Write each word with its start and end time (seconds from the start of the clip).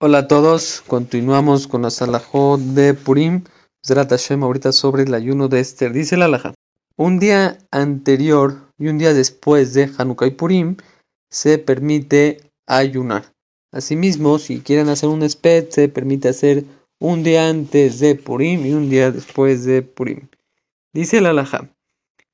Hola 0.00 0.18
a 0.18 0.28
todos, 0.28 0.80
continuamos 0.86 1.66
con 1.66 1.82
la 1.82 1.90
salahot 1.90 2.60
de 2.60 2.94
Purim. 2.94 3.42
Zrat 3.84 4.10
Hashem 4.10 4.44
ahorita 4.44 4.70
sobre 4.70 5.02
el 5.02 5.12
ayuno 5.12 5.48
de 5.48 5.58
Esther. 5.58 5.92
Dice 5.92 6.16
la 6.16 6.26
alhaja. 6.26 6.54
Un 6.94 7.18
día 7.18 7.58
anterior 7.72 8.70
y 8.78 8.86
un 8.86 8.98
día 8.98 9.12
después 9.12 9.74
de 9.74 9.90
Hanukkah 9.98 10.28
y 10.28 10.30
Purim 10.30 10.76
se 11.28 11.58
permite 11.58 12.48
ayunar. 12.68 13.24
Asimismo, 13.72 14.38
si 14.38 14.60
quieren 14.60 14.88
hacer 14.88 15.08
un 15.08 15.28
sped, 15.28 15.70
se 15.70 15.88
permite 15.88 16.28
hacer 16.28 16.62
un 17.00 17.24
día 17.24 17.48
antes 17.48 17.98
de 17.98 18.14
Purim 18.14 18.66
y 18.66 18.74
un 18.74 18.88
día 18.90 19.10
después 19.10 19.64
de 19.64 19.82
Purim. 19.82 20.28
Dice 20.92 21.20
la 21.20 21.30
alhaja. 21.30 21.68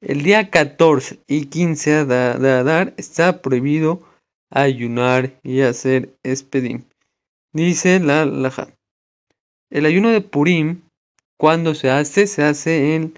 El 0.02 0.22
día 0.22 0.50
14 0.50 1.20
y 1.26 1.46
15 1.46 2.04
de 2.04 2.50
Adar 2.50 2.92
está 2.98 3.40
prohibido 3.40 4.02
ayunar 4.50 5.40
y 5.42 5.62
hacer 5.62 6.14
espedim. 6.22 6.84
Dice 7.54 8.00
la 8.00 8.26
Laja. 8.26 8.74
El 9.70 9.86
ayuno 9.86 10.10
de 10.10 10.20
Purim, 10.20 10.82
cuando 11.38 11.76
se 11.76 11.88
hace, 11.88 12.26
se 12.26 12.42
hace 12.42 13.12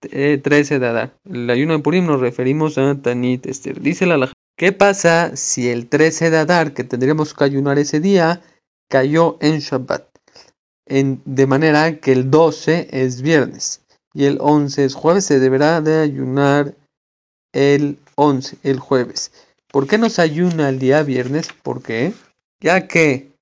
13 0.00 0.74
eh, 0.74 0.78
de 0.78 0.86
Adar. 0.86 1.18
El 1.30 1.50
ayuno 1.50 1.74
de 1.74 1.82
Purim 1.82 2.06
nos 2.06 2.20
referimos 2.20 2.78
a 2.78 2.94
Tanit 2.94 3.44
Esther. 3.44 3.82
Dice 3.82 4.06
la 4.06 4.16
Laja. 4.16 4.32
¿Qué 4.56 4.72
pasa 4.72 5.36
si 5.36 5.68
el 5.68 5.88
13 5.90 6.30
de 6.30 6.38
Adar, 6.38 6.72
que 6.72 6.84
tendríamos 6.84 7.34
que 7.34 7.44
ayunar 7.44 7.78
ese 7.78 8.00
día, 8.00 8.40
cayó 8.88 9.36
en 9.42 9.58
Shabbat? 9.58 10.06
En, 10.86 11.20
de 11.26 11.46
manera 11.46 11.98
que 12.00 12.12
el 12.12 12.30
12 12.30 12.88
es 12.90 13.20
viernes 13.20 13.82
y 14.14 14.24
el 14.24 14.38
11 14.40 14.86
es 14.86 14.94
jueves, 14.94 15.26
se 15.26 15.38
deberá 15.38 15.82
de 15.82 16.00
ayunar 16.00 16.74
el 17.52 17.98
11, 18.14 18.56
el 18.62 18.78
jueves. 18.78 19.32
¿Por 19.70 19.86
qué 19.86 19.98
no 19.98 20.08
se 20.08 20.22
ayuna 20.22 20.70
el 20.70 20.78
día 20.78 21.02
viernes? 21.02 21.50
Porque 21.62 22.14
ya 22.62 22.88
que 22.88 23.35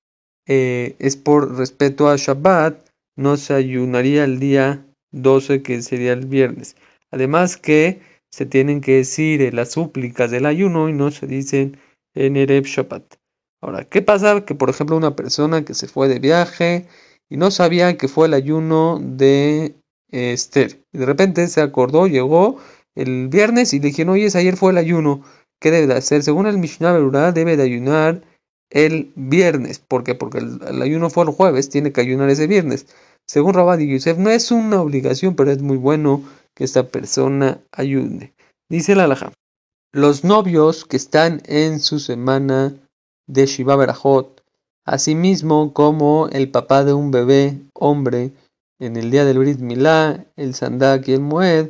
eh, 0.47 0.95
es 0.99 1.15
por 1.15 1.57
respeto 1.57 2.09
a 2.09 2.17
Shabbat, 2.17 2.77
no 3.17 3.37
se 3.37 3.53
ayunaría 3.53 4.23
el 4.23 4.39
día 4.39 4.85
12 5.11 5.61
que 5.61 5.81
sería 5.81 6.13
el 6.13 6.25
viernes. 6.25 6.75
Además 7.11 7.57
que 7.57 8.01
se 8.31 8.45
tienen 8.45 8.81
que 8.81 8.97
decir 8.97 9.53
las 9.53 9.71
súplicas 9.71 10.31
del 10.31 10.45
ayuno 10.45 10.89
y 10.89 10.93
no 10.93 11.11
se 11.11 11.27
dicen 11.27 11.77
en 12.13 12.35
Erev 12.35 12.65
Shabbat. 12.65 13.15
Ahora, 13.61 13.85
¿qué 13.85 14.01
pasa? 14.01 14.45
Que 14.45 14.55
por 14.55 14.69
ejemplo 14.69 14.97
una 14.97 15.15
persona 15.15 15.63
que 15.63 15.73
se 15.73 15.87
fue 15.87 16.07
de 16.07 16.19
viaje 16.19 16.87
y 17.29 17.37
no 17.37 17.51
sabía 17.51 17.97
que 17.97 18.07
fue 18.07 18.27
el 18.27 18.33
ayuno 18.33 18.99
de 19.01 19.75
Esther. 20.11 20.83
Y 20.93 20.99
de 20.99 21.05
repente 21.05 21.47
se 21.47 21.61
acordó, 21.61 22.07
llegó 22.07 22.59
el 22.95 23.27
viernes 23.29 23.73
y 23.73 23.79
le 23.79 23.87
dijeron, 23.87 24.13
oye, 24.13 24.29
ayer 24.33 24.57
fue 24.57 24.71
el 24.71 24.77
ayuno. 24.77 25.23
¿Qué 25.59 25.71
debe 25.71 25.87
de 25.87 25.95
hacer? 25.95 26.23
Según 26.23 26.47
el 26.47 26.57
Mishnah 26.57 26.91
Berurah, 26.91 27.31
debe 27.31 27.57
de 27.57 27.63
ayunar 27.63 28.21
el 28.69 29.11
viernes. 29.15 29.79
¿Por 29.79 30.03
qué? 30.03 30.15
Porque 30.15 30.39
el, 30.39 30.81
ayuno 30.81 31.09
fue 31.09 31.23
el 31.23 31.31
jueves, 31.31 31.69
tiene 31.69 31.91
que 31.91 32.01
ayunar 32.01 32.29
ese 32.29 32.47
viernes. 32.47 32.87
Según 33.27 33.53
Rabad 33.53 33.79
y 33.79 33.91
Yosef, 33.91 34.17
no 34.17 34.29
es 34.29 34.51
una 34.51 34.81
obligación, 34.81 35.35
pero 35.35 35.51
es 35.51 35.61
muy 35.61 35.77
bueno 35.77 36.23
que 36.53 36.63
esta 36.63 36.87
persona 36.87 37.59
ayude. 37.71 38.33
Dice 38.69 38.95
la 38.95 39.05
Alaja. 39.05 39.31
Los 39.91 40.23
novios 40.23 40.85
que 40.85 40.97
están 40.97 41.41
en 41.45 41.79
su 41.79 41.99
semana 41.99 42.73
de 43.27 43.45
Shiva 43.45 43.75
Berajot, 43.75 44.43
asimismo 44.85 45.73
como 45.73 46.27
el 46.31 46.51
papá 46.51 46.83
de 46.83 46.93
un 46.93 47.11
bebé 47.11 47.61
hombre 47.73 48.31
en 48.79 48.97
el 48.97 49.09
día 49.09 49.25
del 49.25 49.39
Brit 49.39 49.59
Milá, 49.59 50.25
el 50.35 50.53
Sandak 50.53 51.07
y 51.07 51.13
el 51.13 51.21
Moed, 51.21 51.69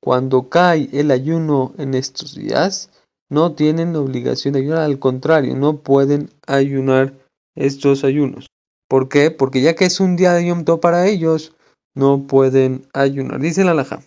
cuando 0.00 0.48
cae 0.48 0.88
el 0.92 1.10
ayuno 1.10 1.74
en 1.78 1.94
estos 1.94 2.34
días, 2.34 2.90
no 3.28 3.52
tienen 3.52 3.96
obligación 3.96 4.54
de 4.54 4.60
ayunar, 4.60 4.78
al 4.78 4.98
contrario, 4.98 5.56
no 5.56 5.78
pueden 5.78 6.30
ayunar 6.46 7.14
estos 7.54 8.04
ayunos. 8.04 8.46
¿Por 8.88 9.08
qué? 9.08 9.30
Porque 9.30 9.60
ya 9.60 9.74
que 9.74 9.86
es 9.86 10.00
un 10.00 10.16
día 10.16 10.32
de 10.32 10.46
Yom 10.46 10.64
Tov 10.64 10.80
para 10.80 11.06
ellos, 11.06 11.54
no 11.94 12.26
pueden 12.26 12.86
ayunar. 12.92 13.40
Dice 13.40 13.64
la 13.64 13.74
Laja, 13.74 14.00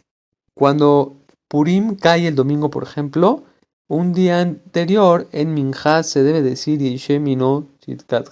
cuando 0.53 1.17
Purim 1.49 1.95
cae 1.95 2.27
el 2.27 2.35
domingo, 2.35 2.69
por 2.69 2.83
ejemplo, 2.83 3.43
un 3.89 4.13
día 4.13 4.39
anterior 4.39 5.27
en 5.31 5.53
Minjá 5.53 6.03
se 6.03 6.23
debe 6.23 6.41
decir 6.41 6.79
Yeshem 6.79 7.27
y 7.27 7.35
no 7.35 7.67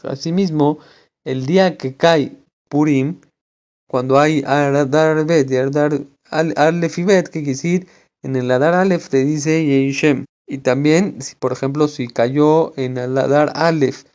Asimismo, 0.04 0.78
el 1.26 1.48
día 1.48 1.78
que 1.78 1.96
cae 1.96 2.38
Purim, 2.70 3.20
cuando 3.90 4.20
hay 4.20 4.44
Ardar 4.46 5.26
Bet 5.26 5.50
y 5.50 5.58
Ardar 5.58 6.02
Alef 6.30 7.00
y 7.00 7.04
Bet, 7.04 7.26
que 7.26 7.40
quiere 7.40 7.54
decir 7.54 7.88
en 8.22 8.36
el 8.36 8.52
Adar 8.52 8.76
Alef 8.76 9.10
te 9.10 9.26
dice 9.26 9.66
Yeshem. 9.66 10.26
Y 10.48 10.60
también, 10.60 11.22
si 11.22 11.36
por 11.36 11.52
ejemplo, 11.52 11.88
si 11.88 12.08
cayó 12.08 12.74
en 12.78 12.98
el 12.98 13.18
Adar 13.18 13.52
Aleph 13.56 14.06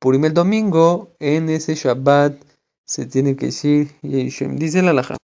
Purim 0.00 0.24
el 0.24 0.34
domingo, 0.34 1.14
en 1.20 1.48
ese 1.48 1.76
Shabbat 1.76 2.34
se 2.84 3.06
tiene 3.06 3.36
que 3.36 3.46
decir 3.46 3.92
Yeshem. 4.02 4.56
Dice 4.56 4.82
la 4.82 4.92
Laja. 4.92 5.16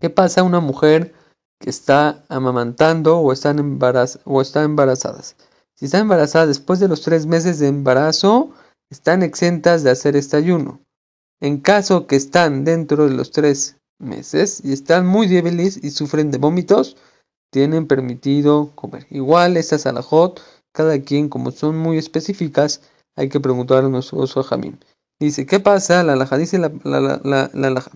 ¿Qué 0.00 0.10
pasa 0.10 0.42
a 0.42 0.44
una 0.44 0.60
mujer 0.60 1.12
que 1.58 1.70
está 1.70 2.24
amamantando 2.28 3.18
o, 3.18 3.32
está 3.32 3.52
o 4.24 4.40
está 4.40 4.62
embarazadas? 4.62 5.34
Si 5.74 5.86
está 5.86 5.98
embarazada 5.98 6.46
después 6.46 6.78
de 6.78 6.86
los 6.86 7.02
tres 7.02 7.26
meses 7.26 7.58
de 7.58 7.66
embarazo, 7.66 8.52
están 8.90 9.24
exentas 9.24 9.82
de 9.82 9.90
hacer 9.90 10.14
este 10.14 10.36
ayuno. 10.36 10.80
En 11.40 11.58
caso 11.58 12.06
que 12.06 12.14
están 12.14 12.62
dentro 12.62 13.08
de 13.08 13.16
los 13.16 13.32
tres 13.32 13.76
meses 13.98 14.60
y 14.64 14.72
están 14.72 15.04
muy 15.04 15.26
débiles 15.26 15.82
y 15.82 15.90
sufren 15.90 16.30
de 16.30 16.38
vómitos, 16.38 16.96
tienen 17.52 17.86
permitido 17.86 18.72
comer. 18.74 19.06
Igual 19.10 19.56
estas 19.56 19.86
alajot, 19.86 20.40
cada 20.72 20.98
quien 21.00 21.28
como 21.28 21.50
son 21.50 21.76
muy 21.76 21.98
específicas, 21.98 22.80
hay 23.14 23.28
que 23.28 23.40
preguntar 23.40 23.84
a 23.84 23.88
nuestro 23.88 24.42
jamín. 24.42 24.80
Dice, 25.20 25.46
¿qué 25.46 25.60
pasa? 25.60 26.02
La 26.02 26.14
alaja 26.14 26.38
dice 26.38 26.58
la, 26.58 26.72
la, 26.82 27.50
la, 27.52 27.90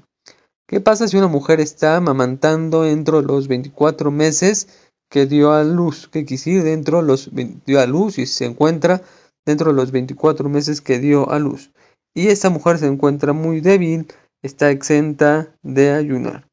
¿Qué 0.68 0.80
pasa 0.80 1.08
si 1.08 1.16
una 1.16 1.26
mujer 1.26 1.60
está 1.60 1.96
amamantando 1.96 2.82
dentro 2.82 3.20
de 3.20 3.26
los 3.26 3.48
24 3.48 4.10
meses 4.10 4.68
que 5.10 5.26
dio 5.26 5.52
a 5.52 5.64
luz? 5.64 6.08
¿Qué 6.08 6.24
quisiera 6.24 6.62
dentro 6.62 6.98
de 6.98 7.04
los 7.04 7.30
dio 7.64 7.80
a 7.80 7.86
luz 7.86 8.18
y 8.18 8.26
se 8.26 8.44
encuentra 8.44 9.02
dentro 9.46 9.70
de 9.70 9.76
los 9.76 9.90
24 9.90 10.48
meses 10.48 10.80
que 10.80 10.98
dio 10.98 11.30
a 11.30 11.38
luz? 11.38 11.72
Y 12.14 12.28
esta 12.28 12.50
mujer 12.50 12.78
se 12.78 12.86
encuentra 12.86 13.32
muy 13.32 13.60
débil, 13.60 14.06
está 14.42 14.70
exenta 14.70 15.54
de 15.62 15.92
ayunar. 15.92 16.46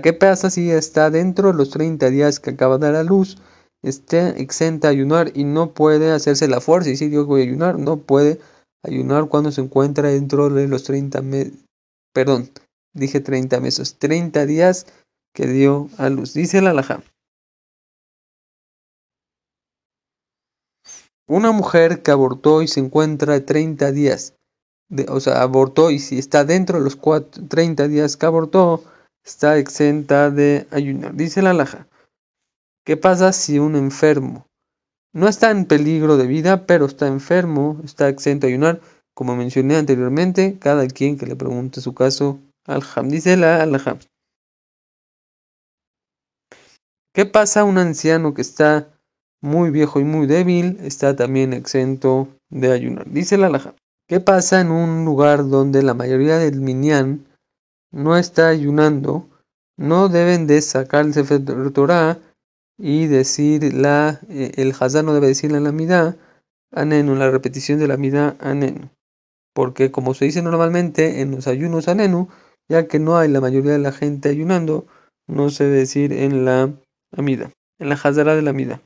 ¿Qué 0.00 0.12
pasa 0.12 0.48
si 0.48 0.70
está 0.70 1.10
dentro 1.10 1.48
de 1.48 1.54
los 1.54 1.70
30 1.70 2.08
días 2.08 2.40
que 2.40 2.50
acaba 2.50 2.78
de 2.78 2.86
dar 2.86 2.94
a 2.94 3.02
luz? 3.02 3.36
Está 3.82 4.30
exenta 4.30 4.88
de 4.88 4.94
ayunar 4.94 5.32
y 5.34 5.44
no 5.44 5.74
puede 5.74 6.12
hacerse 6.12 6.48
la 6.48 6.60
fuerza 6.60 6.90
y 6.90 6.96
si 6.96 7.10
yo 7.10 7.26
voy 7.26 7.42
a 7.42 7.44
ayunar, 7.44 7.78
no 7.78 7.98
puede 7.98 8.40
ayunar 8.84 9.28
cuando 9.28 9.50
se 9.50 9.60
encuentra 9.60 10.08
dentro 10.08 10.48
de 10.48 10.68
los 10.68 10.84
30 10.84 11.20
meses. 11.22 11.52
Perdón, 12.14 12.50
dije 12.94 13.20
30 13.20 13.60
meses, 13.60 13.98
30 13.98 14.46
días 14.46 14.86
que 15.34 15.46
dio 15.46 15.88
a 15.98 16.08
luz. 16.08 16.32
Dice 16.32 16.62
la 16.62 16.70
alhaja. 16.70 17.02
Una 21.26 21.52
mujer 21.52 22.02
que 22.02 22.10
abortó 22.10 22.62
y 22.62 22.68
se 22.68 22.80
encuentra 22.80 23.44
30 23.44 23.90
días, 23.92 24.34
o 25.08 25.20
sea, 25.20 25.42
abortó 25.42 25.90
y 25.90 25.98
si 25.98 26.18
está 26.18 26.44
dentro 26.44 26.78
de 26.78 26.84
los 26.84 26.98
30 27.48 27.88
días 27.88 28.16
que 28.16 28.26
abortó, 28.26 28.84
está 29.24 29.58
exenta 29.58 30.30
de 30.30 30.66
ayunar. 30.70 31.14
Dice 31.14 31.42
la 31.42 31.52
laja. 31.52 31.86
¿Qué 32.84 32.96
pasa 32.96 33.32
si 33.32 33.58
un 33.58 33.76
enfermo 33.76 34.46
no 35.12 35.28
está 35.28 35.50
en 35.50 35.66
peligro 35.66 36.16
de 36.16 36.26
vida, 36.26 36.66
pero 36.66 36.86
está 36.86 37.06
enfermo, 37.06 37.80
está 37.84 38.08
exento 38.08 38.46
de 38.46 38.54
ayunar? 38.54 38.80
Como 39.14 39.36
mencioné 39.36 39.76
anteriormente, 39.76 40.58
cada 40.58 40.86
quien 40.88 41.18
que 41.18 41.26
le 41.26 41.36
pregunte 41.36 41.80
su 41.80 41.94
caso 41.94 42.40
al 42.66 42.82
Ham. 42.94 43.08
Dice 43.08 43.36
la 43.36 43.62
alhaja. 43.62 43.98
¿Qué 47.14 47.26
pasa 47.26 47.64
un 47.64 47.76
anciano 47.76 48.32
que 48.32 48.40
está 48.40 48.88
muy 49.42 49.70
viejo 49.70 50.00
y 50.00 50.04
muy 50.04 50.26
débil? 50.26 50.78
Está 50.80 51.14
también 51.14 51.52
exento 51.52 52.28
de 52.48 52.72
ayunar. 52.72 53.10
Dice 53.10 53.36
la 53.36 53.48
alhaja. 53.48 53.74
¿Qué 54.08 54.18
pasa 54.18 54.60
en 54.60 54.70
un 54.70 55.04
lugar 55.04 55.48
donde 55.48 55.82
la 55.82 55.94
mayoría 55.94 56.38
del 56.38 56.60
minyan 56.60 57.26
no 57.92 58.16
está 58.16 58.48
ayunando, 58.48 59.28
no 59.76 60.08
deben 60.08 60.46
de 60.46 60.60
sacar 60.60 61.04
el 61.04 61.14
Sefer 61.14 61.42
Torah 61.72 62.18
y 62.78 63.06
decir 63.06 63.74
la, 63.74 64.20
eh, 64.28 64.52
el 64.56 64.74
Hazán 64.78 65.06
no 65.06 65.14
debe 65.14 65.28
decir 65.28 65.52
la 65.52 65.72
Midá, 65.72 66.16
Anenu, 66.72 67.14
la 67.14 67.30
repetición 67.30 67.78
de 67.78 67.88
la 67.88 67.96
Midá 67.96 68.36
Anenu. 68.40 68.88
Porque 69.54 69.90
como 69.90 70.14
se 70.14 70.24
dice 70.24 70.42
normalmente 70.42 71.20
en 71.20 71.30
los 71.30 71.46
ayunos 71.46 71.88
Anenu, 71.88 72.28
ya 72.68 72.88
que 72.88 72.98
no 72.98 73.18
hay 73.18 73.28
la 73.28 73.40
mayoría 73.40 73.72
de 73.72 73.78
la 73.78 73.92
gente 73.92 74.30
ayunando, 74.30 74.86
no 75.28 75.50
se 75.50 75.64
debe 75.64 75.78
decir 75.78 76.12
en 76.12 76.44
la 76.44 76.72
Amida, 77.14 77.52
en 77.78 77.88
la 77.88 77.94
Hazara 77.96 78.34
de 78.34 78.42
la 78.42 78.50
Amida. 78.50 78.80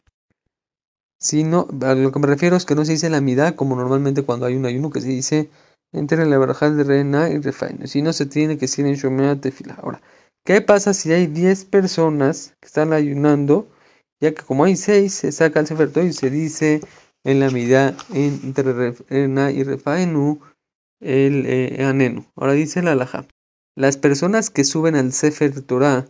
Sino, 1.19 1.69
a 1.82 1.94
lo 1.94 2.12
que 2.12 2.19
me 2.19 2.26
refiero 2.26 2.56
es 2.56 2.67
que 2.67 2.75
no 2.75 2.85
se 2.85 2.93
dice 2.93 3.09
la 3.09 3.19
Amida 3.19 3.56
como 3.56 3.76
normalmente 3.76 4.25
cuando 4.25 4.47
hay 4.47 4.56
un 4.56 4.67
ayuno 4.67 4.91
que 4.91 5.00
se 5.00 5.09
dice 5.09 5.49
entre 5.93 6.27
la 6.27 6.38
baraja 6.38 6.71
de 6.71 6.85
Reina 6.85 7.31
y 7.31 7.41
Refaino. 7.41 7.87
Si 7.87 8.03
no, 8.03 8.12
se 8.12 8.27
tiene 8.27 8.56
que 8.56 8.62
decir 8.62 8.87
en 8.87 8.94
Shomea 8.94 9.41
Tefila. 9.41 9.75
Ahora, 9.75 10.00
¿qué 10.44 10.61
pasa 10.61 10.94
si 10.94 11.12
hay 11.12 11.27
10 11.27 11.65
personas 11.67 12.55
que 12.61 12.67
están 12.67 12.93
ayunando? 12.93 13.69
Ya 14.21 14.33
que 14.33 14.43
como 14.43 14.65
hay 14.65 14.77
6, 14.77 15.12
se 15.12 15.33
saca 15.33 15.61
el 15.61 15.67
Sefer 15.67 15.91
y 16.05 16.12
se 16.12 16.31
dice 16.31 16.81
en 17.25 17.41
la 17.41 17.50
mitad 17.50 17.94
entre 18.12 18.93
Reina 19.09 19.50
y 19.50 19.62
Refainu 19.62 20.41
el 21.00 21.44
eh, 21.47 21.85
anenu. 21.85 22.25
Ahora 22.37 22.53
dice 22.53 22.83
la 22.83 22.93
alhaja. 22.93 23.27
Las 23.77 23.97
personas 23.97 24.50
que 24.50 24.65
suben 24.65 24.97
al 24.97 25.12
Sefer 25.12 25.61
Torah 25.61 26.06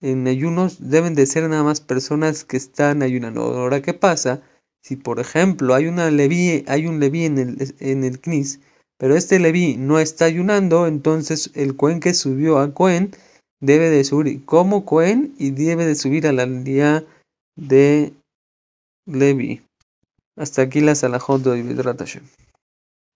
en 0.00 0.26
ayunos 0.26 0.90
deben 0.90 1.14
de 1.14 1.26
ser 1.26 1.48
nada 1.48 1.62
más 1.62 1.80
personas 1.80 2.44
que 2.44 2.56
están 2.56 3.02
ayunando. 3.02 3.42
Ahora, 3.42 3.82
¿qué 3.82 3.94
pasa? 3.94 4.42
Si, 4.82 4.96
por 4.96 5.20
ejemplo, 5.20 5.74
hay, 5.74 5.86
una 5.86 6.10
leví, 6.10 6.64
hay 6.66 6.86
un 6.86 6.98
leví 6.98 7.24
en 7.24 7.38
el, 7.38 7.74
en 7.78 8.02
el 8.02 8.18
pero 9.02 9.16
este 9.16 9.40
leví 9.40 9.74
no 9.76 9.98
está 9.98 10.26
ayunando, 10.26 10.86
entonces 10.86 11.50
el 11.54 11.74
Cohen 11.76 11.98
que 11.98 12.14
subió 12.14 12.60
a 12.60 12.72
Cohen 12.72 13.10
debe 13.60 13.90
de 13.90 14.04
subir 14.04 14.44
como 14.44 14.84
Cohen 14.84 15.34
y 15.40 15.50
debe 15.50 15.86
de 15.86 15.96
subir 15.96 16.24
a 16.28 16.32
la 16.32 16.46
día 16.46 17.04
de 17.56 18.12
Levi. 19.04 19.60
Hasta 20.36 20.62
aquí 20.62 20.80
la 20.80 20.94
salahot 20.94 21.42
de 21.42 21.82
Hashem. 21.98 22.22